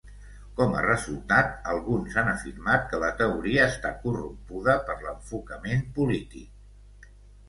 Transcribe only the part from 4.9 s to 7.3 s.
l'enfocament polític.